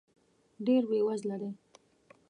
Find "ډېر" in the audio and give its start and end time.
0.65-0.83